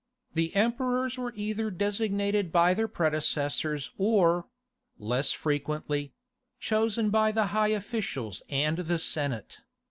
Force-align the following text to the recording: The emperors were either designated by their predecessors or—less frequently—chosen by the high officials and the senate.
The 0.33 0.55
emperors 0.55 1.19
were 1.19 1.31
either 1.35 1.69
designated 1.69 2.51
by 2.51 2.73
their 2.73 2.87
predecessors 2.87 3.91
or—less 3.99 5.31
frequently—chosen 5.31 7.11
by 7.11 7.31
the 7.31 7.45
high 7.53 7.67
officials 7.67 8.41
and 8.49 8.79
the 8.79 8.97
senate. 8.97 9.59